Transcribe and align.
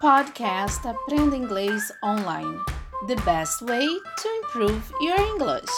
Podcast 0.00 0.86
Aprenda 0.86 1.34
Inglês 1.34 1.90
Online. 2.04 2.58
The 3.06 3.16
best 3.24 3.62
way 3.62 3.86
to 3.86 4.28
improve 4.28 4.92
your 5.00 5.18
English. 5.18 5.70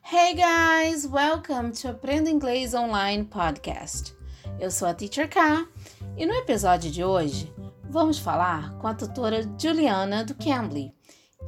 Hey 0.00 0.34
guys, 0.34 1.06
welcome 1.06 1.72
to 1.72 1.90
Aprenda 1.90 2.30
Inglês 2.30 2.72
Online 2.72 3.22
Podcast. 3.22 4.16
Eu 4.58 4.70
sou 4.70 4.88
a 4.88 4.94
Teacher 4.94 5.28
K 5.28 5.68
e 6.16 6.24
no 6.24 6.32
episódio 6.32 6.90
de 6.90 7.04
hoje 7.04 7.52
vamos 7.84 8.18
falar 8.18 8.78
com 8.78 8.86
a 8.86 8.94
tutora 8.94 9.42
Juliana 9.58 10.24
do 10.24 10.34
Cambly, 10.36 10.94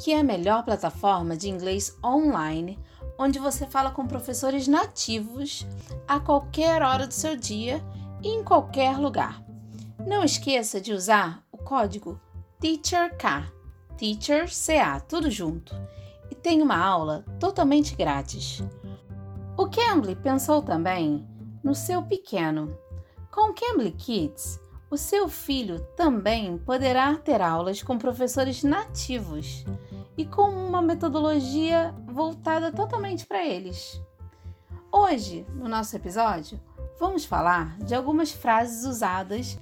que 0.05 0.12
é 0.12 0.21
a 0.21 0.25
melhor 0.25 0.64
plataforma 0.64 1.35
de 1.35 1.48
inglês 1.48 1.96
online 2.05 2.79
onde 3.19 3.39
você 3.39 3.66
fala 3.66 3.91
com 3.91 4.07
professores 4.07 4.69
nativos 4.69 5.66
a 6.07 6.21
qualquer 6.21 6.82
hora 6.82 7.07
do 7.07 7.14
seu 7.14 7.35
dia 7.35 7.82
e 8.23 8.29
em 8.29 8.45
qualquer 8.45 8.98
lugar. 8.98 9.48
Não 10.07 10.23
esqueça 10.23 10.80
de 10.80 10.93
usar 10.93 11.45
o 11.51 11.59
código 11.59 12.20
TEACHERK, 12.61 13.52
Teacher 13.97 14.48
CA, 14.48 15.01
tudo 15.01 15.30
junto. 15.30 15.75
E 16.30 16.34
tem 16.34 16.62
uma 16.62 16.77
aula 16.77 17.25
totalmente 17.41 17.97
grátis. 17.97 18.62
O 19.56 19.69
Cambly 19.69 20.15
pensou 20.15 20.62
também 20.62 21.27
no 21.65 21.75
seu 21.75 22.03
pequeno. 22.03 22.79
Com 23.30 23.51
o 23.51 23.55
Cambly 23.55 23.91
Kids, 23.91 24.61
o 24.89 24.97
seu 24.97 25.29
filho 25.29 25.80
também 25.97 26.56
poderá 26.59 27.17
ter 27.17 27.42
aulas 27.42 27.83
com 27.83 27.98
professores 27.98 28.62
nativos 28.62 29.65
e 30.17 30.25
com 30.25 30.48
uma 30.48 30.80
metodologia 30.80 31.92
voltada 32.06 32.70
totalmente 32.73 33.27
para 33.27 33.45
eles. 33.45 34.01
Hoje, 34.91 35.45
no 35.55 35.69
nosso 35.69 35.95
episódio, 35.97 36.61
vamos 36.98 37.25
falar 37.25 37.77
de 37.78 37.95
algumas 37.95 38.30
frases 38.30 38.84
usadas 38.84 39.59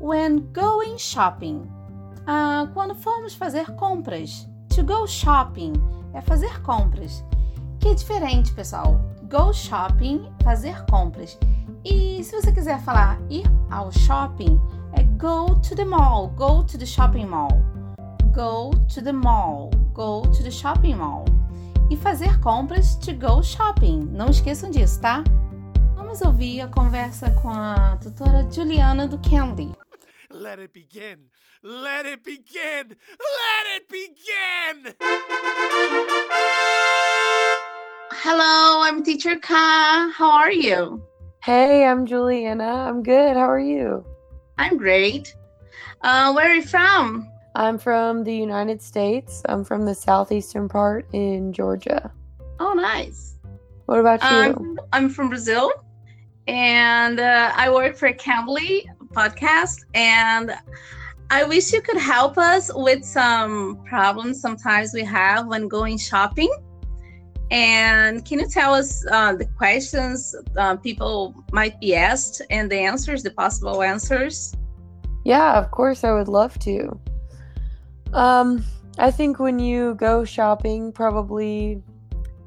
when 0.00 0.50
going 0.52 0.98
shopping. 0.98 1.70
Ah, 2.26 2.68
quando 2.72 2.94
formos 2.94 3.34
fazer 3.34 3.66
compras. 3.76 4.48
To 4.70 4.82
go 4.82 5.06
shopping 5.06 5.72
é 6.14 6.20
fazer 6.20 6.62
compras, 6.62 7.24
que 7.80 7.88
é 7.88 7.94
diferente, 7.94 8.52
pessoal. 8.52 9.00
Go 9.28 9.52
shopping, 9.52 10.28
fazer 10.42 10.84
compras. 10.86 11.38
E 11.84 12.22
se 12.22 12.40
você 12.40 12.52
quiser 12.52 12.80
falar 12.82 13.20
ir 13.28 13.44
ao 13.70 13.90
shopping, 13.92 14.60
é 14.92 15.02
go 15.02 15.54
to 15.56 15.74
the 15.74 15.84
mall, 15.84 16.28
go 16.28 16.62
to 16.64 16.78
the 16.78 16.86
shopping 16.86 17.26
mall. 17.26 17.50
Go 18.32 18.70
to 18.94 19.02
the 19.02 19.12
mall, 19.12 19.70
go 19.92 20.22
to 20.22 20.42
the 20.42 20.50
shopping 20.50 20.94
mall. 20.94 21.24
E 21.90 21.96
fazer 21.96 22.38
compras 22.40 22.94
to 22.96 23.12
go 23.12 23.42
shopping. 23.42 24.08
Não 24.12 24.28
esqueçam 24.28 24.70
disso, 24.70 25.00
tá? 25.00 25.24
Vamos 25.96 26.20
ouvir 26.22 26.60
a 26.60 26.68
conversa 26.68 27.30
com 27.42 27.50
a 27.50 27.96
tutora 28.00 28.46
Juliana 28.50 29.08
do 29.08 29.18
Candy. 29.18 29.79
Let 30.40 30.58
it 30.58 30.72
begin. 30.72 31.26
Let 31.62 32.06
it 32.06 32.24
begin. 32.24 32.96
Let 32.96 33.66
it 33.76 33.86
begin. 33.90 34.94
Hello, 38.10 38.82
I'm 38.82 39.02
Teacher 39.02 39.36
Ka. 39.36 40.10
How 40.16 40.30
are 40.30 40.50
you? 40.50 41.04
Hey, 41.42 41.84
I'm 41.84 42.06
Juliana. 42.06 42.88
I'm 42.88 43.02
good. 43.02 43.36
How 43.36 43.50
are 43.50 43.60
you? 43.60 44.02
I'm 44.56 44.78
great. 44.78 45.34
Uh, 46.00 46.32
where 46.32 46.50
are 46.50 46.54
you 46.54 46.62
from? 46.62 47.30
I'm 47.54 47.76
from 47.76 48.24
the 48.24 48.34
United 48.34 48.80
States. 48.80 49.42
I'm 49.46 49.62
from 49.62 49.84
the 49.84 49.94
southeastern 49.94 50.70
part 50.70 51.06
in 51.12 51.52
Georgia. 51.52 52.10
Oh, 52.58 52.72
nice. 52.72 53.36
What 53.84 54.00
about 54.00 54.22
you? 54.22 54.28
I'm, 54.30 54.80
I'm 54.94 55.10
from 55.10 55.28
Brazil 55.28 55.70
and 56.46 57.20
uh, 57.20 57.52
I 57.54 57.70
work 57.70 57.94
for 57.94 58.10
Cambly 58.14 58.86
podcast. 59.12 59.84
And 59.94 60.52
I 61.30 61.44
wish 61.44 61.72
you 61.72 61.80
could 61.80 61.98
help 61.98 62.38
us 62.38 62.70
with 62.74 63.04
some 63.04 63.82
problems 63.84 64.40
sometimes 64.40 64.92
we 64.92 65.04
have 65.04 65.46
when 65.46 65.68
going 65.68 65.98
shopping. 65.98 66.52
And 67.50 68.24
can 68.24 68.38
you 68.38 68.48
tell 68.48 68.74
us 68.74 69.04
uh, 69.10 69.34
the 69.34 69.46
questions 69.46 70.34
uh, 70.56 70.76
people 70.76 71.34
might 71.52 71.80
be 71.80 71.96
asked 71.96 72.42
and 72.50 72.70
the 72.70 72.78
answers, 72.78 73.22
the 73.22 73.32
possible 73.32 73.82
answers? 73.82 74.54
yeah, 75.24 75.58
of 75.58 75.70
course, 75.70 76.04
I 76.04 76.12
would 76.12 76.28
love 76.28 76.58
to. 76.60 76.98
Um, 78.12 78.64
I 78.98 79.10
think 79.10 79.38
when 79.38 79.58
you 79.58 79.94
go 79.94 80.24
shopping, 80.24 80.92
probably 80.92 81.82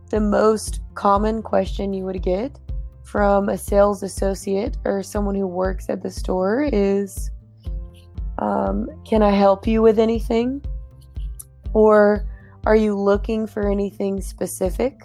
the 0.09 0.19
most 0.19 0.81
common 0.95 1.41
question 1.41 1.93
you 1.93 2.05
would 2.05 2.21
get 2.21 2.59
from 3.03 3.49
a 3.49 3.57
sales 3.57 4.03
associate 4.03 4.77
or 4.85 5.03
someone 5.03 5.35
who 5.35 5.47
works 5.47 5.89
at 5.89 6.01
the 6.01 6.09
store 6.09 6.63
is 6.71 7.29
um, 8.39 8.89
Can 9.05 9.21
I 9.21 9.31
help 9.31 9.67
you 9.67 9.81
with 9.81 9.99
anything? 9.99 10.63
Or 11.73 12.25
are 12.65 12.75
you 12.75 12.97
looking 12.97 13.45
for 13.45 13.69
anything 13.69 14.21
specific? 14.21 14.99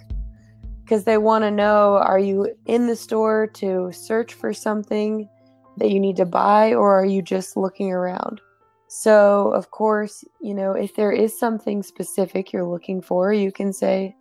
Because 0.83 1.03
they 1.03 1.17
want 1.17 1.43
to 1.43 1.51
know 1.51 1.97
are 1.97 2.19
you 2.19 2.55
in 2.65 2.87
the 2.87 2.95
store 2.95 3.47
to 3.55 3.91
search 3.91 4.33
for 4.33 4.53
something 4.53 5.29
that 5.77 5.91
you 5.91 5.99
need 5.99 6.17
to 6.17 6.25
buy, 6.25 6.73
or 6.73 6.99
are 6.99 7.05
you 7.05 7.21
just 7.21 7.55
looking 7.55 7.91
around? 7.91 8.41
So, 8.87 9.51
of 9.51 9.69
course, 9.69 10.23
you 10.41 10.53
know, 10.55 10.71
if 10.71 10.95
there 10.95 11.11
is 11.11 11.37
something 11.37 11.83
specific 11.83 12.51
you're 12.51 12.65
looking 12.65 13.01
for, 13.01 13.31
you 13.31 13.51
can 13.51 13.71
say, 13.71 14.15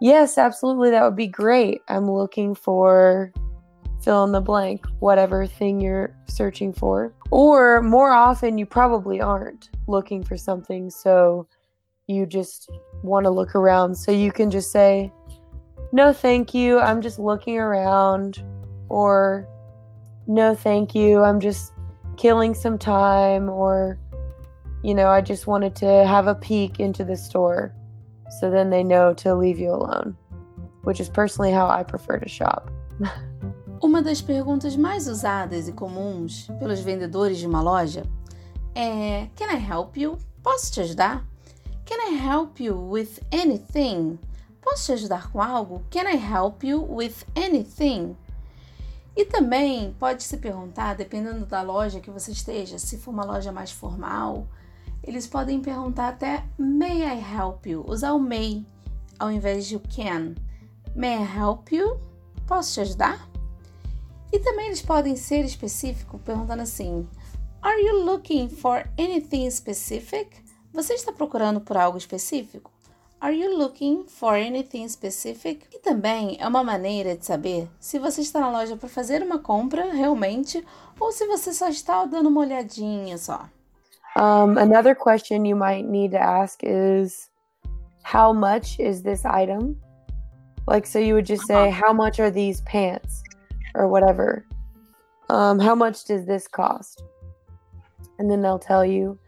Yes, 0.00 0.38
absolutely, 0.38 0.90
that 0.90 1.02
would 1.02 1.16
be 1.16 1.28
great. 1.28 1.80
I'm 1.88 2.10
looking 2.10 2.54
for 2.54 3.32
fill 4.04 4.24
in 4.24 4.32
the 4.32 4.40
blank, 4.40 4.84
whatever 5.00 5.46
thing 5.46 5.80
you're 5.80 6.14
searching 6.26 6.72
for. 6.72 7.14
Or 7.30 7.80
more 7.80 8.12
often, 8.12 8.58
you 8.58 8.66
probably 8.66 9.20
aren't 9.20 9.70
looking 9.88 10.22
for 10.22 10.36
something, 10.36 10.90
so 10.90 11.48
you 12.06 12.26
just 12.26 12.70
want 13.02 13.24
to 13.24 13.30
look 13.30 13.54
around. 13.54 13.94
So 13.94 14.12
you 14.12 14.30
can 14.30 14.50
just 14.50 14.70
say, 14.70 15.10
No, 15.92 16.12
thank 16.12 16.52
you, 16.52 16.78
I'm 16.78 17.00
just 17.00 17.18
looking 17.18 17.56
around. 17.56 18.44
Or, 18.90 19.48
No, 20.26 20.54
thank 20.54 20.94
you, 20.94 21.22
I'm 21.22 21.40
just 21.40 21.72
killing 22.18 22.54
some 22.54 22.78
time. 22.78 23.48
Or, 23.48 23.98
you 24.82 24.94
know, 24.94 25.08
I 25.08 25.22
just 25.22 25.46
wanted 25.46 25.74
to 25.76 26.04
have 26.06 26.26
a 26.26 26.34
peek 26.34 26.78
into 26.78 27.04
the 27.04 27.16
store. 27.16 27.74
So 28.40 28.50
then 28.50 28.70
they 28.70 28.82
know 28.82 29.14
to 29.14 29.34
leave 29.34 29.58
you 29.58 29.72
alone, 29.72 30.16
which 30.82 31.00
is 31.00 31.08
personally 31.08 31.52
how 31.52 31.68
I 31.68 31.84
prefer 31.84 32.18
to 32.18 32.28
shop. 32.28 32.70
Uma 33.82 34.02
das 34.02 34.22
perguntas 34.22 34.76
mais 34.76 35.06
usadas 35.06 35.68
e 35.68 35.72
comuns 35.72 36.48
pelos 36.58 36.80
vendedores 36.80 37.38
de 37.38 37.46
uma 37.46 37.60
loja 37.60 38.02
é: 38.74 39.28
Can 39.36 39.52
I 39.52 39.56
help 39.56 39.96
you? 39.96 40.18
Posso 40.42 40.72
te 40.72 40.80
ajudar? 40.80 41.24
Can 41.84 41.96
I 42.10 42.16
help 42.16 42.60
you 42.60 42.74
with 42.90 43.20
anything? 43.32 44.18
Posso 44.60 44.86
te 44.86 44.92
ajudar 44.92 45.30
com 45.30 45.40
algo? 45.40 45.82
Can 45.90 46.08
I 46.08 46.16
help 46.16 46.64
you 46.64 46.82
with 46.82 47.26
anything? 47.36 48.16
E 49.16 49.24
também 49.24 49.94
pode 49.98 50.24
se 50.24 50.38
perguntar, 50.38 50.94
dependendo 50.94 51.46
da 51.46 51.62
loja 51.62 52.00
que 52.00 52.10
você 52.10 52.32
esteja, 52.32 52.78
se 52.78 52.98
for 52.98 53.12
uma 53.12 53.24
loja 53.24 53.52
mais 53.52 53.70
formal, 53.70 54.48
eles 55.06 55.26
podem 55.26 55.60
perguntar 55.60 56.08
até 56.08 56.44
May 56.58 57.02
I 57.02 57.20
help 57.20 57.66
you? 57.66 57.84
Usar 57.86 58.12
o 58.12 58.18
may 58.18 58.64
ao 59.18 59.30
invés 59.30 59.66
de 59.66 59.76
o 59.76 59.80
can. 59.80 60.34
May 60.94 61.14
I 61.14 61.38
help 61.38 61.72
you? 61.72 61.98
Posso 62.46 62.74
te 62.74 62.80
ajudar? 62.80 63.28
E 64.32 64.38
também 64.38 64.66
eles 64.66 64.82
podem 64.82 65.16
ser 65.16 65.44
específicos, 65.44 66.20
perguntando 66.22 66.62
assim: 66.62 67.08
Are 67.62 67.80
you 67.80 68.04
looking 68.04 68.48
for 68.48 68.88
anything 68.98 69.48
specific? 69.50 70.42
Você 70.72 70.94
está 70.94 71.12
procurando 71.12 71.60
por 71.60 71.76
algo 71.76 71.96
específico? 71.96 72.70
Are 73.20 73.34
you 73.34 73.56
looking 73.56 74.04
for 74.06 74.34
anything 74.34 74.86
specific? 74.88 75.66
E 75.72 75.78
também 75.78 76.36
é 76.38 76.46
uma 76.46 76.62
maneira 76.62 77.16
de 77.16 77.24
saber 77.24 77.68
se 77.80 77.98
você 77.98 78.20
está 78.20 78.40
na 78.40 78.50
loja 78.50 78.76
para 78.76 78.88
fazer 78.88 79.22
uma 79.22 79.38
compra 79.38 79.92
realmente 79.92 80.62
ou 81.00 81.10
se 81.10 81.26
você 81.26 81.54
só 81.54 81.68
está 81.68 82.04
dando 82.04 82.28
uma 82.28 82.40
olhadinha 82.40 83.16
só. 83.16 83.48
Um, 84.16 84.58
another 84.58 84.94
question 84.94 85.44
you 85.44 85.56
might 85.56 85.86
need 85.86 86.12
to 86.12 86.20
ask 86.20 86.60
is 86.62 87.30
how 88.02 88.32
much 88.32 88.78
is 88.78 89.02
this 89.02 89.24
item? 89.24 89.80
Like, 90.66 90.86
so 90.86 90.98
you 90.98 91.14
would 91.14 91.26
just 91.26 91.46
say, 91.46 91.70
how 91.70 91.92
much 91.92 92.20
are 92.20 92.30
these 92.30 92.60
pants? 92.62 93.22
Or 93.74 93.88
whatever. 93.88 94.46
Um, 95.28 95.58
how 95.58 95.74
much 95.74 96.04
does 96.04 96.26
this 96.26 96.46
cost? 96.46 97.02
And 98.18 98.30
then 98.30 98.40
they'll 98.40 98.58
tell 98.58 98.84
you. 98.84 99.18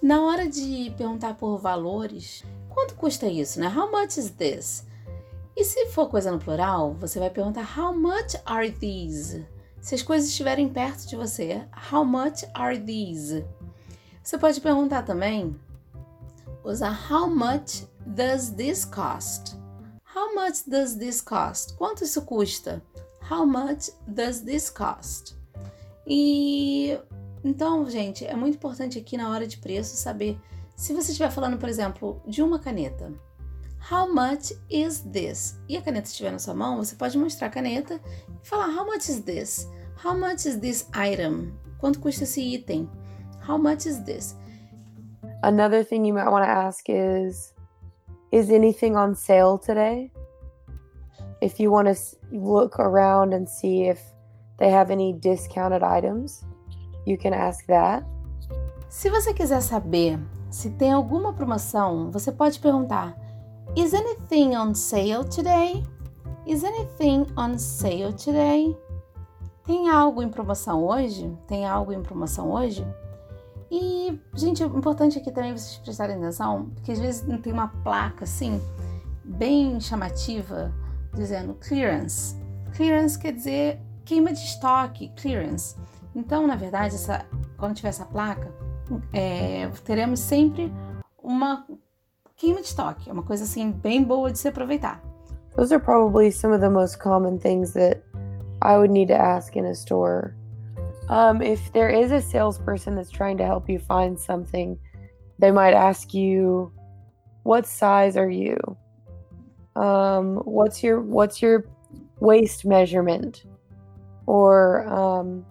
Na 0.00 0.20
hora 0.20 0.48
de 0.48 0.90
perguntar 0.96 1.36
por 1.36 1.58
valores, 1.58 2.42
quanto 2.70 2.94
custa 2.94 3.28
isso, 3.28 3.60
né? 3.60 3.68
How 3.68 3.90
much 3.90 4.16
is 4.16 4.30
this? 4.30 4.86
E 5.54 5.64
se 5.64 5.86
for 5.90 6.08
coisa 6.08 6.32
no 6.32 6.38
plural, 6.38 6.94
você 6.94 7.20
vai 7.20 7.30
perguntar 7.30 7.62
how 7.62 7.92
much 7.92 8.34
are 8.46 8.70
these? 8.70 9.46
Se 9.80 9.94
as 9.94 10.02
coisas 10.02 10.28
estiverem 10.30 10.68
perto 10.68 11.06
de 11.06 11.14
você, 11.14 11.62
how 11.92 12.04
much 12.04 12.44
are 12.54 12.78
these? 12.78 13.44
Você 14.22 14.38
pode 14.38 14.60
perguntar 14.60 15.02
também, 15.02 15.58
usar 16.64 16.92
how 17.10 17.28
much 17.28 17.86
does 18.06 18.50
this 18.50 18.84
cost? 18.84 19.56
How 20.14 20.34
much 20.34 20.68
does 20.68 20.94
this 20.94 21.20
cost? 21.20 21.74
Quanto 21.74 22.04
isso 22.04 22.22
custa? 22.22 22.82
How 23.28 23.44
much 23.46 23.90
does 24.06 24.40
this 24.40 24.70
cost? 24.70 25.36
E 26.06 26.98
Então, 27.44 27.88
gente, 27.90 28.24
é 28.24 28.36
muito 28.36 28.54
importante 28.54 28.98
aqui 28.98 29.16
na 29.16 29.28
hora 29.28 29.46
de 29.46 29.56
preço 29.56 29.96
saber 29.96 30.38
se 30.76 30.94
você 30.94 31.10
estiver 31.10 31.30
falando, 31.30 31.58
por 31.58 31.68
exemplo, 31.68 32.22
de 32.26 32.40
uma 32.40 32.58
caneta. 32.58 33.12
How 33.90 34.12
much 34.12 34.52
is 34.70 35.00
this? 35.00 35.58
E 35.68 35.76
a 35.76 35.82
caneta 35.82 36.06
estiver 36.06 36.30
na 36.30 36.38
sua 36.38 36.54
mão, 36.54 36.76
você 36.76 36.94
pode 36.94 37.18
mostrar 37.18 37.48
a 37.48 37.50
caneta 37.50 38.00
e 38.40 38.46
falar 38.46 38.68
How 38.68 38.86
much 38.86 39.08
is 39.08 39.20
this? 39.20 39.68
How 40.04 40.16
much 40.16 40.46
is 40.46 40.56
this 40.56 40.88
item? 40.94 41.52
Quanto 41.78 41.98
custa 41.98 42.22
esse 42.22 42.40
item? 42.40 42.88
How 43.42 43.56
much 43.56 43.86
is 43.86 44.04
this? 44.04 44.34
Another 45.42 45.82
thing 45.82 46.04
you 46.04 46.14
might 46.14 46.28
want 46.28 46.44
to 46.44 46.50
ask 46.50 46.84
is 46.88 47.52
Is 48.30 48.50
anything 48.50 48.96
on 48.96 49.14
sale 49.14 49.58
today? 49.58 50.10
If 51.40 51.60
you 51.60 51.70
want 51.70 51.88
to 51.88 51.96
look 52.30 52.78
around 52.78 53.34
and 53.34 53.48
see 53.48 53.88
if 53.88 54.00
they 54.58 54.70
have 54.70 54.90
any 54.90 55.12
discounted 55.12 55.82
items, 55.82 56.44
you 57.04 57.18
can 57.18 57.34
ask 57.34 57.66
that. 57.66 58.04
Se 58.88 59.10
você 59.10 59.34
quiser 59.34 59.60
saber 59.60 60.18
se 60.50 60.70
tem 60.70 60.92
alguma 60.92 61.32
promoção, 61.32 62.10
você 62.10 62.30
pode 62.30 62.60
perguntar: 62.60 63.16
Is 63.76 63.92
anything 63.92 64.56
on 64.56 64.72
sale 64.74 65.24
today? 65.24 65.82
Is 66.46 66.62
anything 66.62 67.26
on 67.36 67.58
sale 67.58 68.12
today? 68.12 68.76
Tem 69.64 69.90
algo 69.90 70.22
em 70.22 70.28
promoção 70.28 70.84
hoje? 70.84 71.36
Tem 71.46 71.66
algo 71.66 71.92
em 71.92 72.02
promoção 72.02 72.50
hoje? 72.50 72.86
E, 73.74 74.20
gente, 74.34 74.62
o 74.62 74.76
importante 74.76 75.18
aqui 75.18 75.32
também 75.32 75.56
vocês 75.56 75.78
prestarem 75.78 76.16
atenção, 76.16 76.66
porque 76.74 76.92
às 76.92 77.00
vezes 77.00 77.26
não 77.26 77.40
tem 77.40 77.54
uma 77.54 77.68
placa 77.68 78.24
assim, 78.24 78.60
bem 79.24 79.80
chamativa, 79.80 80.70
dizendo 81.14 81.54
clearance. 81.54 82.36
Clearance 82.76 83.18
quer 83.18 83.32
dizer 83.32 83.80
queima 84.04 84.30
de 84.30 84.40
estoque, 84.40 85.10
clearance. 85.16 85.74
Então, 86.14 86.46
na 86.46 86.54
verdade, 86.54 86.96
essa, 86.96 87.24
quando 87.56 87.74
tiver 87.74 87.88
essa 87.88 88.04
placa, 88.04 88.52
é, 89.10 89.66
teremos 89.86 90.20
sempre 90.20 90.70
uma 91.22 91.66
queima 92.36 92.60
de 92.60 92.66
estoque. 92.66 93.08
É 93.08 93.12
uma 93.12 93.22
coisa 93.22 93.44
assim 93.44 93.72
bem 93.72 94.04
boa 94.04 94.30
de 94.30 94.38
se 94.38 94.48
aproveitar. 94.48 95.02
Those 95.56 95.74
are 95.74 95.82
probably 95.82 96.30
some 96.30 96.52
of 96.52 96.60
the 96.60 96.68
most 96.68 96.98
common 96.98 97.38
things 97.38 97.72
that 97.72 98.02
I 98.62 98.76
would 98.76 98.92
need 98.92 99.08
to 99.08 99.18
ask 99.18 99.56
in 99.56 99.64
a 99.64 99.72
store. 99.72 100.34
Um, 101.12 101.42
if 101.42 101.70
there 101.74 101.90
is 101.90 102.10
a 102.10 102.22
salesperson 102.22 102.96
that's 102.96 103.10
trying 103.10 103.36
to 103.36 103.44
help 103.44 103.68
you 103.68 103.78
find 103.78 104.18
something, 104.18 104.78
they 105.38 105.50
might 105.50 105.74
ask 105.74 106.14
you, 106.14 106.72
"What 107.42 107.66
size 107.66 108.16
are 108.16 108.30
you? 108.30 108.56
Um, 109.76 110.36
what's 110.36 110.82
your 110.82 111.02
what's 111.02 111.42
your 111.42 111.66
waist 112.20 112.64
measurement?" 112.64 113.44
Or, 114.24 114.86
um, 114.88 115.44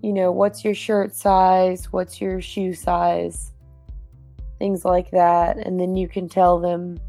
you 0.00 0.12
know, 0.12 0.30
what's 0.30 0.64
your 0.64 0.74
shirt 0.74 1.12
size? 1.12 1.92
What's 1.92 2.20
your 2.20 2.40
shoe 2.40 2.72
size? 2.72 3.52
Things 4.60 4.84
like 4.84 5.10
that, 5.10 5.56
and 5.56 5.80
then 5.80 5.96
you 5.96 6.06
can 6.06 6.28
tell 6.28 6.60
them, 6.60 7.00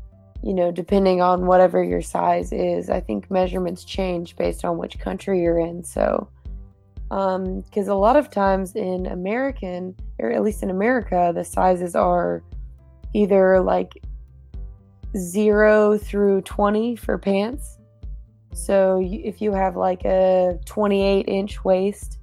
you 0.41 0.55
know, 0.55 0.71
depending 0.71 1.21
on 1.21 1.45
whatever 1.45 1.83
your 1.83 2.01
size 2.01 2.51
is. 2.51 2.89
I 2.89 2.99
think 2.99 3.29
measurements 3.29 3.83
change 3.83 4.35
based 4.37 4.65
on 4.65 4.79
which 4.79 4.97
country 4.97 5.43
you're 5.43 5.59
in, 5.59 5.83
so 5.83 6.27
because 7.11 7.89
um, 7.89 7.91
a 7.91 7.95
lot 7.95 8.15
of 8.15 8.29
times 8.29 8.73
in 8.73 9.05
American, 9.05 9.93
or 10.17 10.31
at 10.31 10.41
least 10.43 10.63
in 10.63 10.69
America, 10.69 11.33
the 11.35 11.43
sizes 11.43 11.93
are 11.93 12.41
either 13.13 13.59
like 13.59 14.01
zero 15.17 15.97
through 15.97 16.41
20 16.43 16.95
for 16.95 17.17
pants. 17.17 17.77
So 18.53 19.01
if 19.03 19.41
you 19.41 19.51
have 19.51 19.75
like 19.75 20.05
a 20.05 20.57
28 20.65 21.27
inch 21.27 21.65
waist, 21.65 22.17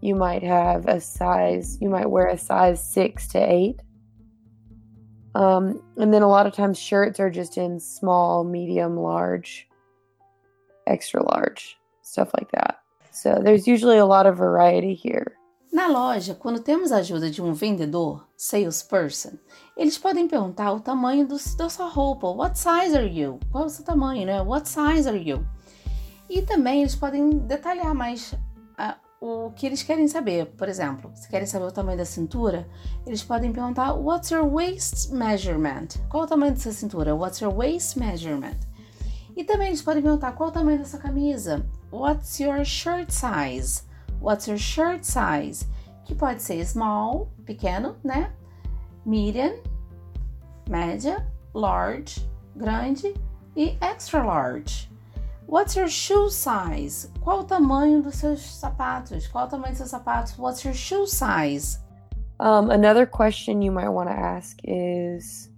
you 0.00 0.16
might 0.16 0.42
have 0.42 0.86
a 0.86 1.00
size, 1.00 1.78
you 1.80 1.88
might 1.88 2.10
wear 2.10 2.26
a 2.26 2.36
size 2.36 2.82
six 2.82 3.28
to 3.28 3.38
eight. 3.38 3.80
Um, 5.36 5.80
and 5.98 6.12
then 6.12 6.22
a 6.22 6.28
lot 6.28 6.48
of 6.48 6.52
times 6.52 6.80
shirts 6.80 7.20
are 7.20 7.30
just 7.30 7.58
in 7.58 7.78
small, 7.78 8.42
medium, 8.42 8.96
large, 8.96 9.68
extra 10.88 11.22
large, 11.22 11.76
stuff 12.02 12.30
like 12.36 12.50
that. 12.50 12.80
So 13.16 13.40
there's 13.42 13.66
usually 13.66 13.96
a 13.96 14.04
lot 14.04 14.26
of 14.26 14.36
variety 14.36 14.92
here. 14.92 15.38
Na 15.72 15.86
loja, 15.86 16.34
quando 16.34 16.60
temos 16.60 16.92
a 16.92 16.98
ajuda 16.98 17.30
de 17.30 17.40
um 17.40 17.54
vendedor, 17.54 18.26
salesperson, 18.36 19.38
eles 19.74 19.96
podem 19.96 20.28
perguntar 20.28 20.72
o 20.72 20.80
tamanho 20.80 21.26
do, 21.26 21.38
da 21.56 21.70
sua 21.70 21.88
roupa. 21.88 22.28
What 22.28 22.58
size 22.58 22.94
are 22.94 23.08
you? 23.08 23.40
Qual 23.50 23.64
é 23.64 23.66
o 23.68 23.70
seu 23.70 23.86
tamanho, 23.86 24.26
né? 24.26 24.42
What 24.42 24.68
size 24.68 25.08
are 25.08 25.16
you? 25.18 25.46
E 26.28 26.42
também 26.42 26.82
eles 26.82 26.94
podem 26.94 27.30
detalhar 27.30 27.94
mais 27.94 28.34
uh, 28.34 28.94
o 29.18 29.50
que 29.52 29.64
eles 29.64 29.82
querem 29.82 30.06
saber. 30.08 30.54
Por 30.54 30.68
exemplo, 30.68 31.10
se 31.14 31.26
querem 31.26 31.46
saber 31.46 31.64
o 31.64 31.72
tamanho 31.72 31.96
da 31.96 32.04
cintura, 32.04 32.68
eles 33.06 33.24
podem 33.24 33.50
perguntar 33.50 33.94
What's 33.94 34.30
your 34.30 34.46
waist 34.46 35.10
measurement? 35.10 35.88
Qual 36.10 36.24
é 36.24 36.26
o 36.26 36.28
tamanho 36.28 36.52
da 36.52 36.60
sua 36.60 36.72
cintura? 36.72 37.14
What's 37.14 37.40
your 37.40 37.54
waist 37.54 37.98
measurement? 37.98 38.75
E 39.36 39.44
também 39.44 39.68
eles 39.68 39.82
podem 39.82 40.02
perguntar 40.02 40.32
qual 40.32 40.48
o 40.48 40.52
tamanho 40.52 40.78
da 40.78 40.84
sua 40.86 40.98
camisa. 40.98 41.64
What's 41.92 42.40
your 42.40 42.64
shirt 42.64 43.10
size? 43.10 43.82
What's 44.20 44.46
your 44.46 44.58
shirt 44.58 45.04
size? 45.04 45.66
Que 46.06 46.14
pode 46.14 46.40
ser 46.40 46.64
small, 46.64 47.28
pequeno, 47.44 47.96
né? 48.02 48.32
Medium, 49.04 49.60
média, 50.68 51.26
large, 51.52 52.26
grande 52.56 53.14
e 53.54 53.76
extra 53.80 54.24
large. 54.24 54.90
What's 55.46 55.76
your 55.76 55.88
shoe 55.88 56.30
size? 56.30 57.10
Qual 57.20 57.40
o 57.40 57.44
tamanho 57.44 58.02
dos 58.02 58.16
seus 58.16 58.40
sapatos? 58.40 59.28
Qual 59.28 59.46
o 59.46 59.48
tamanho 59.48 59.72
dos 59.72 59.78
seus 59.78 59.90
sapatos? 59.90 60.36
What's 60.38 60.64
your 60.64 60.74
shoe 60.74 61.06
size? 61.06 61.78
Um, 62.40 62.70
another 62.70 63.06
question 63.06 63.62
you 63.62 63.70
might 63.70 63.90
want 63.90 64.08
to 64.08 64.16
ask 64.16 64.58
is 64.64 65.50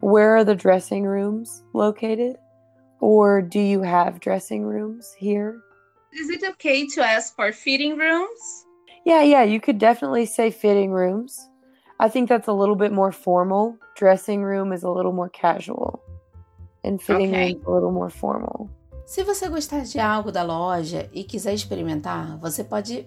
Where 0.00 0.36
are 0.36 0.44
the 0.44 0.54
dressing 0.54 1.04
rooms 1.04 1.64
located? 1.74 2.38
Or 3.00 3.42
do 3.42 3.60
you 3.60 3.82
have 3.82 4.20
dressing 4.20 4.64
rooms 4.64 5.14
here? 5.16 5.60
Is 6.12 6.30
it 6.30 6.42
okay 6.50 6.86
to 6.88 7.02
ask 7.02 7.34
for 7.36 7.52
fitting 7.52 7.96
rooms? 7.96 8.66
Yeah, 9.04 9.22
yeah, 9.22 9.44
you 9.44 9.60
could 9.60 9.78
definitely 9.78 10.26
say 10.26 10.50
fitting 10.50 10.90
rooms. 10.90 11.48
I 12.00 12.08
think 12.08 12.28
that's 12.28 12.48
a 12.48 12.52
little 12.52 12.76
bit 12.76 12.92
more 12.92 13.12
formal. 13.12 13.76
Dressing 13.96 14.42
room 14.42 14.72
is 14.72 14.82
a 14.82 14.90
little 14.90 15.12
more 15.12 15.28
casual. 15.28 16.02
And 16.84 17.00
fitting 17.00 17.30
okay. 17.30 17.52
room 17.52 17.60
is 17.60 17.66
a 17.66 17.70
little 17.70 17.92
more 17.92 18.10
formal. 18.10 18.70
Se 19.06 19.24
você 19.24 19.48
gostar 19.48 19.84
de 19.84 19.98
algo 19.98 20.30
da 20.30 20.42
loja 20.42 21.08
e 21.12 21.24
quiser 21.24 21.54
experimentar, 21.54 22.38
você 22.38 22.62
pode 22.62 23.06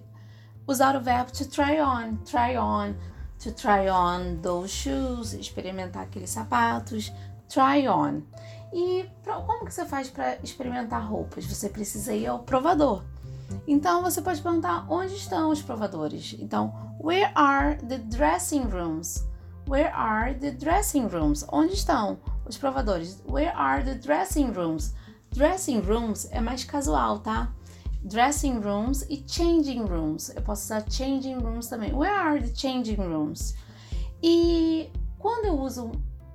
usar 0.68 0.96
o 0.96 1.02
verbo 1.02 1.32
to 1.32 1.48
try 1.48 1.80
on, 1.80 2.18
try 2.26 2.58
on, 2.58 2.96
to 3.38 3.52
try 3.52 3.88
on 3.88 4.42
those 4.42 4.72
shoes, 4.72 5.34
experimentar 5.34 6.04
aqueles 6.04 6.32
sapatos, 6.32 7.12
try 7.48 7.88
on. 7.88 8.24
E 8.74 9.10
pra, 9.24 9.36
como 9.42 9.66
que 9.66 9.74
você 9.74 9.86
faz 9.86 10.10
para 10.10 10.38
experimentar 10.44 11.06
roupas? 11.06 11.46
Você 11.46 11.70
precisa 11.70 12.14
ir 12.14 12.28
ao 12.28 12.40
provador. 12.40 13.04
Então 13.68 14.02
você 14.02 14.22
pode 14.22 14.42
perguntar 14.42 14.86
onde 14.90 15.14
estão 15.14 15.50
os 15.50 15.62
provadores. 15.62 16.36
Então, 16.40 16.74
where 17.00 17.32
are 17.36 17.76
the 17.88 17.98
dressing 17.98 18.64
rooms? 18.64 19.28
Where 19.68 19.92
are 19.94 20.34
the 20.34 20.52
dressing 20.52 21.08
rooms? 21.08 21.46
Onde 21.52 21.74
estão 21.74 22.20
os 22.46 22.58
provadores? 22.58 23.22
Where 23.28 23.52
are 23.56 23.84
the 23.84 23.96
dressing 23.96 24.52
rooms? 24.52 24.94
Dressing 25.32 25.80
rooms 25.80 26.28
é 26.32 26.42
mais 26.42 26.64
casual, 26.64 27.20
tá? 27.20 27.54
Dressing 28.04 28.60
rooms 28.60 29.06
e 29.10 29.24
changing 29.28 29.84
rooms. 29.86 30.30
Eu 30.36 30.42
posso 30.42 30.66
usar 30.66 30.84
changing 30.90 31.36
rooms 31.36 31.68
também. 31.68 31.94
Where 31.94 32.14
are 32.14 32.42
the 32.42 32.54
changing 32.56 32.96
rooms? 32.96 33.56
E 34.24 34.92
quando 35.20 35.46
eu 35.46 35.60
uso, 35.60 35.92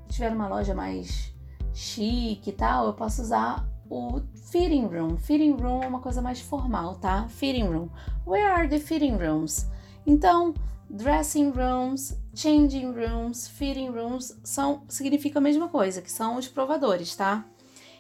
tiver 0.09 0.33
uma 0.33 0.49
loja 0.49 0.75
mais 0.75 1.35
chique 1.77 2.49
e 2.51 2.53
tal, 2.53 2.87
eu 2.87 2.95
posso 2.95 3.21
usar 3.21 3.69
o 3.89 4.21
fitting 4.51 4.87
room. 4.87 5.17
Fitting 5.19 5.53
room 5.53 5.83
é 5.83 5.87
uma 5.87 6.01
coisa 6.01 6.23
mais 6.23 6.41
formal, 6.41 6.97
tá? 6.97 7.29
Fitting 7.29 7.69
room. 7.69 7.91
Where 8.27 8.47
are 8.47 8.67
the 8.67 8.79
fitting 8.79 9.17
rooms? 9.17 9.67
Então, 10.07 10.55
dressing 10.89 11.51
rooms, 11.51 12.19
changing 12.35 12.93
rooms, 12.93 13.47
fitting 13.47 13.91
rooms 13.91 14.39
são 14.43 14.83
significa 14.89 15.39
a 15.39 15.43
mesma 15.43 15.69
coisa, 15.69 16.01
que 16.01 16.11
são 16.11 16.37
os 16.37 16.49
provadores, 16.49 17.15
tá? 17.15 17.45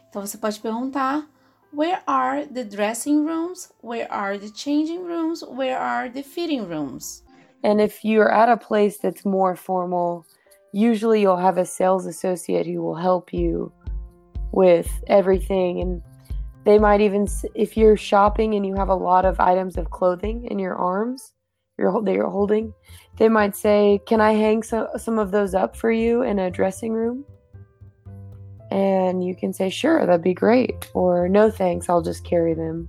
Então 0.09 0.25
você 0.25 0.38
pode 0.38 0.59
perguntar 0.59 1.28
Where 1.73 2.00
are 2.06 2.47
the 2.47 2.64
dressing 2.64 3.26
rooms? 3.26 3.71
Where 3.83 4.06
are 4.11 4.38
the 4.38 4.50
changing 4.54 5.04
rooms? 5.04 5.42
Where 5.42 5.76
are 5.76 6.09
the 6.09 6.23
fitting 6.23 6.64
rooms? 6.66 7.23
And 7.62 7.80
if 7.80 8.02
you're 8.04 8.33
at 8.33 8.49
a 8.49 8.56
place 8.56 8.97
that's 8.97 9.26
more 9.26 9.56
formal, 9.56 10.25
usually 10.73 11.21
you'll 11.21 11.37
have 11.37 11.59
a 11.59 11.65
sales 11.65 12.07
associate 12.07 12.67
who 12.67 12.83
will 12.83 12.97
help 12.97 13.33
you 13.33 13.73
with 14.53 14.89
everything. 15.09 15.81
And 15.81 16.03
they 16.67 16.81
might 16.81 17.01
even 17.01 17.29
if 17.55 17.77
you're 17.77 17.97
shopping 17.97 18.55
and 18.55 18.67
you 18.67 18.75
have 18.75 18.89
a 18.89 18.95
lot 18.95 19.25
of 19.25 19.39
items 19.39 19.79
of 19.79 19.91
clothing 19.91 20.47
in 20.51 20.59
your 20.59 20.75
arms 20.75 21.33
you're, 21.79 22.03
that 22.03 22.13
you're 22.13 22.29
holding 22.29 22.75
they 23.19 23.29
might 23.29 23.55
say 23.55 24.01
can 24.07 24.21
i 24.21 24.33
hang 24.33 24.63
some, 24.63 24.89
some 24.99 25.19
of 25.19 25.31
those 25.31 25.55
up 25.55 25.77
for 25.77 25.91
you 25.91 26.23
in 26.23 26.39
a 26.39 26.51
dressing 26.51 26.93
room? 26.93 27.25
And 28.73 29.25
you 29.25 29.37
can 29.37 29.53
say 29.53 29.71
sure 29.71 30.05
that'd 30.05 30.23
be 30.23 30.35
great 30.35 30.91
or 30.93 31.29
no 31.29 31.51
thanks 31.51 31.89
i'll 31.89 32.03
just 32.03 32.25
carry 32.25 32.53
them. 32.53 32.89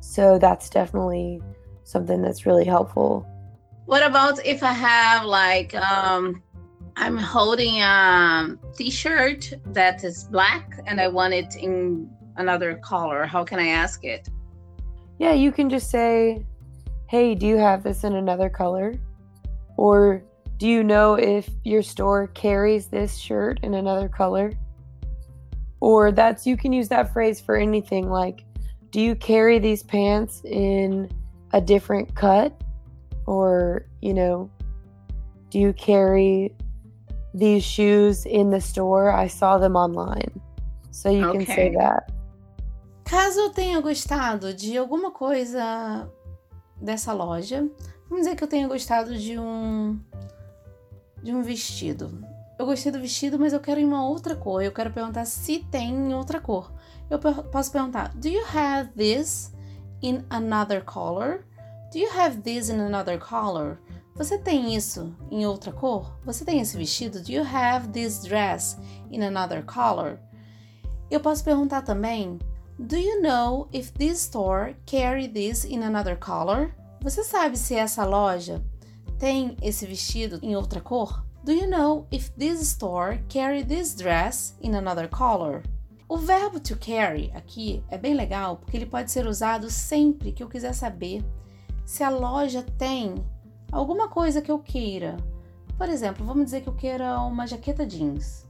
So 0.00 0.38
that's 0.38 0.70
definitely 0.70 1.42
something 1.84 2.22
that's 2.22 2.46
really 2.46 2.64
helpful. 2.64 3.26
What 3.84 4.02
about 4.02 4.44
if 4.46 4.62
I 4.62 4.72
have 4.72 5.26
like 5.26 5.74
um 5.74 6.42
I'm 6.96 7.16
holding 7.16 7.80
a 7.82 8.56
t-shirt 8.76 9.52
that 9.66 10.04
is 10.04 10.24
black 10.24 10.80
and 10.86 11.00
I 11.00 11.08
want 11.08 11.34
it 11.34 11.56
in 11.56 12.10
another 12.36 12.76
color. 12.76 13.24
How 13.24 13.44
can 13.44 13.58
I 13.58 13.68
ask 13.68 14.04
it? 14.04 14.28
Yeah, 15.18 15.32
you 15.32 15.52
can 15.52 15.68
just 15.68 15.90
say, 15.90 16.44
"Hey, 17.08 17.34
do 17.34 17.46
you 17.46 17.56
have 17.58 17.82
this 17.82 18.04
in 18.04 18.14
another 18.14 18.48
color?" 18.48 18.94
Or 19.76 20.22
do 20.58 20.66
you 20.66 20.82
know 20.82 21.14
if 21.14 21.48
your 21.64 21.82
store 21.82 22.26
carries 22.28 22.88
this 22.88 23.16
shirt 23.16 23.60
in 23.62 23.74
another 23.74 24.08
color? 24.08 24.52
Or 25.80 26.12
that's 26.12 26.46
you 26.46 26.56
can 26.56 26.72
use 26.72 26.88
that 26.88 27.12
phrase 27.12 27.40
for 27.40 27.56
anything 27.56 28.10
like, 28.10 28.44
"Do 28.90 29.00
you 29.00 29.14
carry 29.14 29.58
these 29.58 29.82
pants 29.82 30.42
in 30.44 31.10
a 31.52 31.60
different 31.60 32.14
cut?" 32.14 32.52
Or, 33.26 33.86
you 34.02 34.12
know, 34.12 34.50
"Do 35.50 35.58
you 35.58 35.72
carry 35.72 36.54
these 37.34 37.62
shoes 37.64 38.24
in 38.26 38.50
the 38.50 38.60
store. 38.60 39.10
I 39.10 39.28
saw 39.28 39.58
them 39.58 39.76
online. 39.76 40.30
So 40.90 41.08
you 41.10 41.26
Okay. 41.28 41.44
can 41.44 41.54
say 41.54 41.70
that. 41.76 42.12
Caso 43.04 43.40
eu 43.40 43.50
tenha 43.50 43.80
gostado 43.80 44.52
de 44.54 44.76
alguma 44.78 45.10
coisa 45.10 46.08
dessa 46.80 47.12
loja, 47.12 47.68
vamos 48.08 48.24
dizer 48.24 48.36
que 48.36 48.44
eu 48.44 48.48
tenha 48.48 48.68
gostado 48.68 49.16
de 49.16 49.38
um 49.38 49.98
de 51.22 51.34
um 51.34 51.42
vestido. 51.42 52.24
Eu 52.58 52.66
gostei 52.66 52.92
do 52.92 53.00
vestido, 53.00 53.38
mas 53.38 53.52
eu 53.52 53.60
quero 53.60 53.80
em 53.80 53.84
uma 53.84 54.04
outra 54.06 54.34
cor. 54.36 54.62
Eu 54.62 54.72
quero 54.72 54.90
perguntar 54.92 55.24
se 55.24 55.58
tem 55.70 55.90
em 55.90 56.14
outra 56.14 56.40
cor. 56.40 56.70
Eu 57.08 57.18
posso 57.18 57.72
perguntar: 57.72 58.12
Do 58.14 58.28
you 58.28 58.44
have 58.54 58.90
this 58.96 59.52
in 60.02 60.22
another 60.30 60.82
color? 60.84 61.44
Do 61.90 61.98
you 61.98 62.08
have 62.08 62.42
this 62.42 62.68
in 62.68 62.78
another 62.78 63.18
color? 63.18 63.80
Você 64.14 64.38
tem 64.38 64.76
isso 64.76 65.12
em 65.28 65.44
outra 65.44 65.72
cor? 65.72 66.16
Você 66.24 66.44
tem 66.44 66.60
esse 66.60 66.76
vestido? 66.76 67.20
Do 67.20 67.32
you 67.32 67.42
have 67.42 67.88
this 67.88 68.22
dress 68.22 68.78
in 69.10 69.22
another 69.24 69.64
color? 69.64 70.20
Eu 71.10 71.18
posso 71.18 71.42
perguntar 71.42 71.82
também: 71.82 72.38
Do 72.78 72.96
you 72.96 73.20
know 73.20 73.68
if 73.72 73.90
this 73.90 74.20
store 74.20 74.76
carry 74.86 75.26
this 75.26 75.64
in 75.64 75.82
another 75.82 76.16
color? 76.16 76.72
Você 77.02 77.24
sabe 77.24 77.58
se 77.58 77.74
essa 77.74 78.04
loja 78.04 78.62
tem 79.18 79.56
esse 79.60 79.84
vestido 79.84 80.38
em 80.42 80.54
outra 80.54 80.80
cor? 80.80 81.24
Do 81.42 81.50
you 81.50 81.68
know 81.68 82.06
if 82.12 82.30
this 82.38 82.60
store 82.60 83.20
carry 83.28 83.64
this 83.64 83.96
dress 83.96 84.54
in 84.62 84.76
another 84.76 85.08
color? 85.08 85.64
O 86.08 86.16
verbo 86.16 86.60
to 86.60 86.76
carry 86.76 87.32
aqui 87.34 87.82
é 87.88 87.98
bem 87.98 88.14
legal 88.14 88.58
porque 88.58 88.76
ele 88.76 88.86
pode 88.86 89.10
ser 89.10 89.26
usado 89.26 89.68
sempre 89.68 90.30
que 90.30 90.40
eu 90.44 90.48
quiser 90.48 90.72
saber 90.72 91.24
se 91.90 92.04
a 92.04 92.08
loja 92.08 92.64
tem 92.78 93.16
alguma 93.72 94.06
coisa 94.06 94.40
que 94.40 94.48
eu 94.48 94.60
queira. 94.60 95.16
Por 95.76 95.88
exemplo, 95.88 96.24
vamos 96.24 96.44
dizer 96.44 96.60
que 96.60 96.68
eu 96.68 96.72
queira 96.72 97.18
uma 97.22 97.48
jaqueta 97.48 97.84
jeans. 97.84 98.46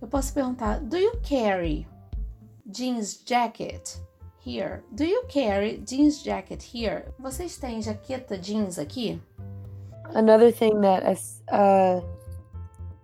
Eu 0.00 0.08
posso 0.08 0.32
perguntar: 0.32 0.80
Do 0.80 0.96
you 0.96 1.12
carry 1.22 1.86
jeans 2.66 3.22
jacket 3.26 3.98
here? 4.42 4.82
Do 4.90 5.04
you 5.04 5.24
carry 5.26 5.82
jeans 5.86 6.22
jacket 6.22 6.62
here? 6.62 7.04
Vocês 7.18 7.58
têm 7.58 7.82
jaqueta 7.82 8.38
jeans 8.38 8.78
aqui? 8.78 9.20
Another 10.14 10.50
thing 10.50 10.80
that 10.80 11.04
a, 11.50 12.02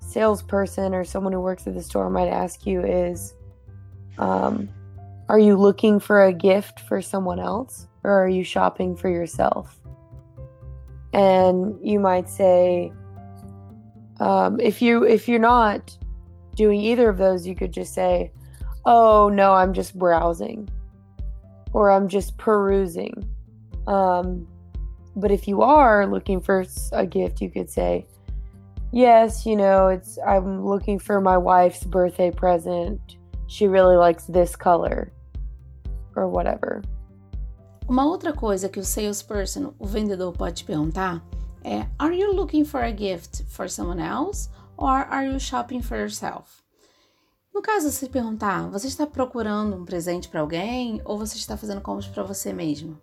salesperson 0.00 0.94
or 0.94 1.04
someone 1.04 1.34
who 1.34 1.42
works 1.42 1.66
at 1.66 1.74
the 1.74 1.82
store 1.82 2.08
might 2.08 2.30
ask 2.30 2.66
you 2.66 2.80
is 2.80 3.34
um, 4.18 4.66
Are 5.28 5.38
you 5.38 5.58
looking 5.58 6.00
for 6.00 6.24
a 6.24 6.32
gift 6.32 6.80
for 6.88 7.02
someone 7.02 7.38
else 7.38 7.86
or 8.04 8.22
are 8.22 8.28
you 8.28 8.44
shopping 8.44 8.94
for 8.94 9.08
yourself? 9.08 9.80
And 11.12 11.78
you 11.82 11.98
might 11.98 12.28
say, 12.28 12.92
um, 14.20 14.60
if 14.60 14.80
you 14.80 15.04
if 15.04 15.28
you're 15.28 15.38
not 15.38 15.96
doing 16.54 16.80
either 16.80 17.08
of 17.08 17.18
those, 17.18 17.46
you 17.46 17.54
could 17.54 17.72
just 17.72 17.94
say, 17.94 18.30
"Oh 18.84 19.28
no, 19.28 19.54
I'm 19.54 19.72
just 19.72 19.98
browsing," 19.98 20.68
or 21.72 21.90
"I'm 21.90 22.08
just 22.08 22.36
perusing." 22.36 23.28
Um, 23.86 24.46
but 25.16 25.30
if 25.30 25.48
you 25.48 25.62
are 25.62 26.06
looking 26.06 26.40
for 26.40 26.64
a 26.92 27.06
gift, 27.06 27.40
you 27.40 27.50
could 27.50 27.70
say, 27.70 28.06
"Yes, 28.92 29.46
you 29.46 29.56
know, 29.56 29.88
it's 29.88 30.18
I'm 30.26 30.64
looking 30.64 30.98
for 30.98 31.20
my 31.20 31.36
wife's 31.36 31.84
birthday 31.84 32.30
present. 32.30 33.00
She 33.46 33.66
really 33.66 33.96
likes 33.96 34.24
this 34.26 34.56
color." 34.56 35.12
Or 36.16 36.28
whatever. 36.28 36.80
Uma 37.86 38.06
outra 38.06 38.32
coisa 38.32 38.68
que 38.68 38.80
o 38.80 38.84
salesperson, 38.84 39.74
o 39.78 39.86
vendedor, 39.86 40.32
pode 40.32 40.64
perguntar 40.64 41.22
é: 41.62 41.86
Are 41.98 42.18
you 42.18 42.32
looking 42.32 42.64
for 42.64 42.80
a 42.80 42.90
gift 42.90 43.44
for 43.44 43.68
someone 43.68 44.00
else 44.00 44.48
or 44.78 45.06
are 45.10 45.26
you 45.26 45.38
shopping 45.38 45.82
for 45.82 45.98
yourself? 45.98 46.62
No 47.54 47.60
caso, 47.60 47.90
se 47.90 48.08
perguntar, 48.08 48.70
você 48.70 48.86
está 48.86 49.06
procurando 49.06 49.76
um 49.76 49.84
presente 49.84 50.28
para 50.28 50.40
alguém 50.40 51.00
ou 51.04 51.18
você 51.18 51.36
está 51.36 51.58
fazendo 51.58 51.82
compras 51.82 52.06
para 52.06 52.22
você 52.22 52.52
mesmo? 52.54 52.98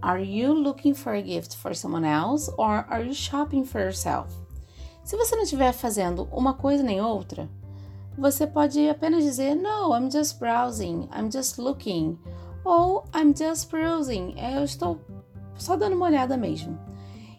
Are 0.00 0.22
you 0.22 0.54
looking 0.54 0.94
for 0.94 1.12
a 1.12 1.22
gift 1.22 1.56
for 1.56 1.76
someone 1.76 2.06
else 2.06 2.50
or 2.56 2.86
are 2.88 3.06
you 3.06 3.14
shopping 3.14 3.64
for 3.64 3.80
yourself? 3.80 4.34
Se 5.04 5.16
você 5.16 5.36
não 5.36 5.42
estiver 5.42 5.72
fazendo 5.72 6.28
uma 6.32 6.54
coisa 6.54 6.82
nem 6.82 7.00
outra, 7.00 7.48
você 8.16 8.46
pode 8.46 8.88
apenas 8.88 9.22
dizer 9.22 9.54
No, 9.54 9.94
I'm 9.94 10.10
just 10.10 10.38
browsing, 10.38 11.08
I'm 11.14 11.30
just 11.30 11.58
looking, 11.58 12.18
ou 12.68 13.04
I'm 13.14 13.34
just 13.34 13.70
perusing, 13.70 14.34
é, 14.36 14.58
eu 14.58 14.64
estou 14.64 15.00
só 15.56 15.76
dando 15.76 15.96
uma 15.96 16.06
olhada 16.06 16.36
mesmo. 16.36 16.78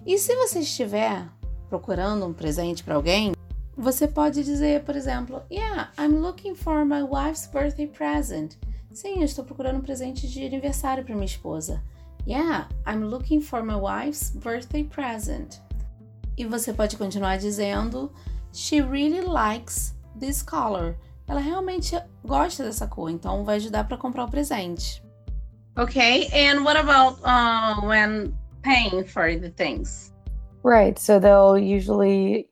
E 0.05 0.17
se 0.17 0.35
você 0.35 0.59
estiver 0.59 1.27
procurando 1.69 2.25
um 2.25 2.33
presente 2.33 2.83
para 2.83 2.95
alguém, 2.95 3.33
você 3.77 4.07
pode 4.07 4.43
dizer, 4.43 4.83
por 4.83 4.95
exemplo, 4.95 5.41
Yeah, 5.51 5.91
I'm 5.97 6.19
looking 6.19 6.55
for 6.55 6.83
my 6.83 7.03
wife's 7.03 7.47
birthday 7.47 7.87
present. 7.87 8.55
Sim, 8.91 9.19
eu 9.19 9.25
estou 9.25 9.45
procurando 9.45 9.77
um 9.77 9.81
presente 9.81 10.27
de 10.27 10.45
aniversário 10.45 11.05
para 11.05 11.13
minha 11.13 11.25
esposa. 11.25 11.81
Yeah, 12.27 12.67
I'm 12.87 13.03
looking 13.05 13.39
for 13.39 13.63
my 13.63 13.75
wife's 13.75 14.31
birthday 14.31 14.83
present. 14.83 15.61
E 16.35 16.45
você 16.45 16.73
pode 16.73 16.97
continuar 16.97 17.37
dizendo 17.37 18.11
She 18.51 18.81
really 18.81 19.21
likes 19.21 19.95
this 20.19 20.41
color. 20.41 20.95
Ela 21.27 21.39
realmente 21.39 21.95
gosta 22.25 22.63
dessa 22.63 22.87
cor, 22.87 23.11
então 23.11 23.45
vai 23.45 23.57
ajudar 23.57 23.83
para 23.83 23.97
comprar 23.97 24.25
o 24.25 24.29
presente. 24.31 25.03
Okay, 25.79 26.27
and 26.33 26.65
what 26.65 26.77
about 26.77 27.19
uh, 27.23 27.79
when 27.87 28.37
paying 28.63 29.05
for 29.05 29.37
the 29.37 29.49
things? 29.51 30.11
Right. 30.61 30.99
So 30.99 31.19
they'll 31.19 31.57
usually, 31.57 32.49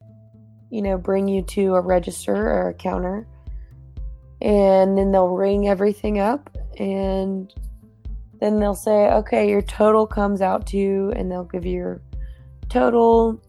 you 0.70 0.82
know, 0.82 0.98
bring 0.98 1.28
you 1.28 1.42
to 1.42 1.76
a 1.76 1.82
register 1.82 2.34
or 2.34 2.70
a 2.70 2.74
counter, 2.74 3.28
and 4.42 4.98
then 4.98 5.12
they'll 5.12 5.28
ring 5.28 5.68
everything 5.68 6.20
up, 6.20 6.58
and 6.80 7.54
then 8.40 8.62
they'll 8.62 8.74
say, 8.74 9.10
okay, 9.10 9.50
your 9.50 9.62
total 9.62 10.08
comes 10.08 10.42
out 10.42 10.66
to, 10.68 10.78
you 10.78 11.12
and 11.12 11.30
they'll 11.30 11.44
give 11.44 11.66
you 11.66 11.74
your 11.74 12.02
total, 12.70 13.42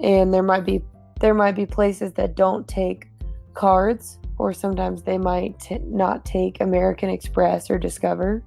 and 0.00 0.34
there 0.34 0.42
might 0.42 0.66
be 0.66 0.82
there 1.20 1.34
might 1.34 1.52
be 1.52 1.66
places 1.66 2.12
that 2.14 2.34
don't 2.34 2.66
take 2.66 3.06
cards, 3.54 4.18
or 4.38 4.52
sometimes 4.52 5.04
they 5.04 5.18
might 5.18 5.60
t- 5.60 5.78
not 5.84 6.24
take 6.24 6.60
American 6.60 7.10
Express 7.10 7.70
or 7.70 7.78
Discover, 7.78 8.42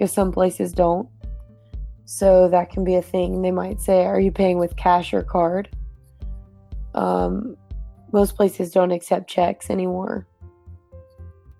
because 0.00 0.12
some 0.12 0.32
places 0.32 0.72
don't. 0.72 1.06
So 2.06 2.48
that 2.48 2.70
can 2.70 2.84
be 2.84 2.94
a 2.94 3.02
thing. 3.02 3.42
They 3.42 3.50
might 3.50 3.82
say, 3.82 4.06
Are 4.06 4.18
you 4.18 4.32
paying 4.32 4.58
with 4.58 4.74
cash 4.74 5.12
or 5.12 5.22
card? 5.22 5.68
Um, 6.94 7.54
most 8.10 8.34
places 8.34 8.72
don't 8.72 8.92
accept 8.92 9.28
checks 9.28 9.68
anymore. 9.68 10.26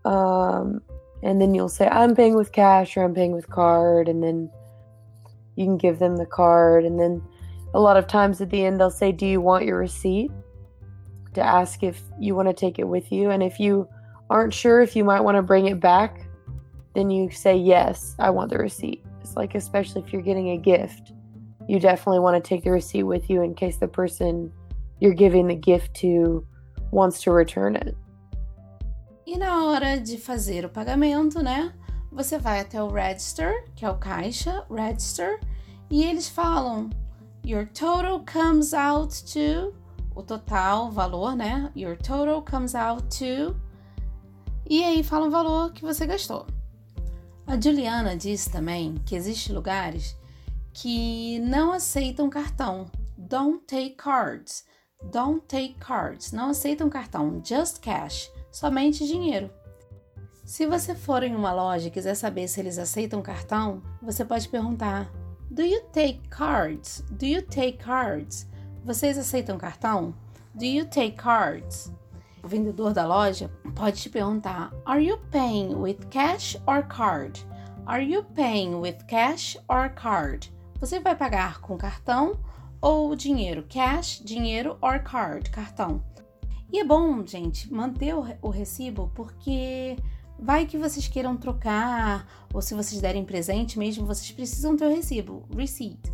Um, 0.07 0.81
and 1.23 1.39
then 1.39 1.53
you'll 1.55 1.69
say, 1.69 1.87
I'm 1.87 2.17
paying 2.17 2.35
with 2.35 2.51
cash 2.51 2.97
or 2.97 3.05
I'm 3.05 3.15
paying 3.15 3.33
with 3.33 3.49
card. 3.51 4.09
And 4.09 4.23
then 4.23 4.51
you 5.57 5.67
can 5.67 5.77
give 5.77 5.99
them 5.99 6.17
the 6.17 6.27
card. 6.27 6.87
And 6.87 6.99
then 6.99 7.23
a 7.75 7.81
lot 7.81 7.99
of 7.99 8.07
times 8.07 8.41
at 8.41 8.49
the 8.49 8.65
end, 8.65 8.81
they'll 8.81 8.91
say, 8.91 9.13
Do 9.13 9.27
you 9.27 9.43
want 9.43 9.67
your 9.67 9.77
receipt? 9.77 10.31
To 11.35 11.43
ask 11.43 11.83
if 11.83 12.03
you 12.19 12.35
want 12.35 12.49
to 12.49 12.55
take 12.55 12.79
it 12.79 12.89
with 12.89 13.13
you. 13.13 13.31
And 13.31 13.43
if 13.43 13.61
you 13.61 13.87
aren't 14.31 14.55
sure 14.55 14.81
if 14.81 14.97
you 14.97 15.05
might 15.05 15.21
want 15.21 15.37
to 15.37 15.43
bring 15.43 15.67
it 15.67 15.79
back, 15.79 16.27
then 16.95 17.11
you 17.11 17.31
say, 17.31 17.57
Yes, 17.57 18.15
I 18.19 18.31
want 18.31 18.51
the 18.51 18.59
receipt. 18.59 19.05
It's 19.21 19.37
like, 19.37 19.55
especially 19.55 20.03
if 20.03 20.13
you're 20.13 20.23
getting 20.23 20.51
a 20.51 20.57
gift, 20.57 21.13
you 21.69 21.79
definitely 21.79 22.21
want 22.21 22.43
to 22.43 22.49
take 22.49 22.65
the 22.65 22.71
receipt 22.71 23.05
with 23.05 23.31
you 23.31 23.43
in 23.43 23.55
case 23.55 23.77
the 23.77 23.89
person 23.89 24.53
you're 24.99 25.15
giving 25.15 25.47
the 25.47 25.55
gift 25.55 25.95
to 25.95 26.47
wants 26.91 27.23
to 27.23 27.33
return 27.33 27.77
it. 27.77 27.97
E 29.27 29.37
na 29.39 29.65
hora 29.65 30.01
de 30.01 30.17
fazer 30.17 30.65
o 30.65 30.69
pagamento, 30.69 31.43
né? 31.43 31.73
Você 32.11 32.39
vai 32.39 32.61
até 32.61 32.83
o 32.83 32.89
register, 32.89 33.65
que 33.77 33.85
é 33.85 33.91
o 33.91 33.95
caixa, 33.95 34.65
register, 34.69 35.39
e 35.89 36.03
eles 36.03 36.29
falam: 36.29 36.91
Your 37.45 37.67
total 37.67 38.25
comes 38.25 38.75
out 38.75 39.25
to. 39.33 39.73
O 40.17 40.23
total, 40.23 40.91
valor, 40.91 41.37
né? 41.37 41.71
Your 41.77 41.97
total 41.97 42.43
comes 42.43 42.75
out 42.75 43.05
to. 43.19 43.55
E 44.69 44.85
aí 44.85 45.03
fala 45.05 45.29
o 45.29 45.31
valor 45.31 45.73
que 45.73 45.83
você 45.83 46.07
gastou. 46.07 46.47
A 47.51 47.61
Juliana 47.61 48.17
disse 48.17 48.49
também 48.49 48.95
que 49.05 49.17
existem 49.17 49.53
lugares 49.53 50.17
que 50.73 51.41
não 51.41 51.73
aceitam 51.73 52.31
cartão, 52.31 52.89
Don't 53.19 53.65
take 53.67 53.97
cards. 53.97 54.65
Don't 55.11 55.45
take 55.49 55.75
cards. 55.81 56.31
Não 56.31 56.51
aceitam 56.51 56.89
cartão. 56.89 57.43
Just 57.45 57.81
cash. 57.81 58.31
Somente 58.53 59.05
dinheiro. 59.05 59.51
Se 60.45 60.65
você 60.65 60.95
for 60.95 61.25
em 61.25 61.35
uma 61.35 61.53
loja 61.53 61.89
e 61.89 61.91
quiser 61.91 62.15
saber 62.15 62.47
se 62.47 62.61
eles 62.61 62.79
aceitam 62.79 63.21
cartão, 63.21 63.83
você 64.01 64.25
pode 64.25 64.49
perguntar: 64.49 65.11
Do 65.51 65.63
you 65.63 65.83
take 65.93 66.21
cards? 66.29 67.03
Do 67.11 67.27
you 67.27 67.43
take 67.43 67.79
cards? 67.79 68.47
Vocês 68.85 69.19
aceitam 69.19 69.59
cartão? 69.59 70.15
Do 70.55 70.65
you 70.65 70.87
take 70.87 71.17
cards? 71.17 71.91
O 72.43 72.49
vendedor 72.49 72.93
da 72.93 73.07
loja 73.07 73.51
pode 73.75 74.01
te 74.01 74.09
perguntar: 74.09 74.73
Are 74.85 75.03
you 75.03 75.19
paying 75.31 75.75
with 75.75 76.07
cash 76.11 76.57
or 76.67 76.83
card? 76.83 77.45
Are 77.87 78.03
you 78.03 78.23
paying 78.35 78.77
with 78.77 79.05
cash 79.09 79.59
or 79.69 79.91
card? 79.91 80.53
Você 80.79 81.01
vai 81.01 81.15
pagar 81.15 81.61
com 81.61 81.77
cartão 81.77 82.39
ou 82.81 83.15
dinheiro? 83.15 83.65
Cash, 83.69 84.23
dinheiro 84.25 84.79
or 84.81 85.03
card, 85.03 85.51
cartão. 85.51 86.03
E 86.73 86.79
é 86.79 86.85
bom, 86.85 87.27
gente, 87.27 87.73
manter 87.73 88.15
o 88.15 88.49
recibo 88.49 89.11
porque 89.15 89.97
vai 90.39 90.67
que 90.67 90.79
vocês 90.79 91.09
queiram 91.09 91.37
trocar 91.37 92.27
ou 92.55 92.63
se 92.63 92.75
vocês 92.75 93.01
derem 93.01 93.25
presente 93.25 93.79
mesmo, 93.79 94.07
vocês 94.07 94.31
precisam 94.31 94.77
ter 94.77 94.87
o 94.87 94.95
recibo. 94.95 95.45
Receipt. 95.55 96.11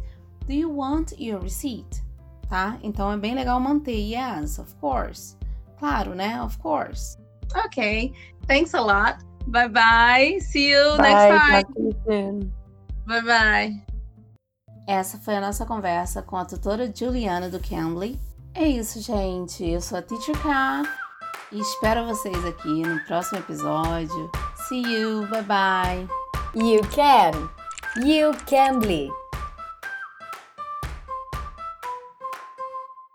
Do 0.47 0.53
you 0.53 0.77
want 0.77 1.13
your 1.19 1.43
receipt? 1.43 2.03
Tá? 2.49 2.79
Então 2.83 3.13
é 3.13 3.17
bem 3.17 3.35
legal 3.35 3.61
manter. 3.61 3.99
Yes, 3.99 4.59
of 4.59 4.75
course. 4.77 5.37
Claro, 5.79 6.15
né? 6.15 6.41
Of 6.43 6.59
course. 6.59 7.19
Okay. 7.67 8.13
Thanks 8.47 8.75
a 8.75 8.81
lot. 8.81 9.19
Bye 9.47 9.69
bye. 9.69 10.39
See 10.41 10.73
you 10.73 10.97
Bye, 10.97 11.31
next 11.31 12.05
time. 12.05 12.53
Bye 13.07 13.23
bye. 13.23 13.87
Essa 14.89 15.19
foi 15.19 15.37
a 15.37 15.41
nossa 15.41 15.67
conversa 15.67 16.23
com 16.23 16.37
a 16.37 16.45
tutora 16.45 16.93
Juliana 16.95 17.49
do 17.49 17.59
Cambly. 17.61 18.19
É 18.55 18.67
isso, 18.67 19.01
gente. 19.01 19.65
Eu 19.69 19.81
sou 19.81 19.99
a 19.99 20.03
Teacher 20.03 20.37
K 20.41 20.83
e 21.53 21.61
espero 21.61 22.07
vocês 22.07 22.45
aqui 22.45 22.83
no 22.83 22.99
próximo 23.05 23.39
episódio. 23.39 24.31
See 24.69 24.83
you. 24.83 25.27
Bye 25.29 25.43
bye. 25.43 26.09
You 26.55 26.81
can. 26.89 27.51
You 28.05 28.33
can 28.47 28.81
be. 28.81 29.26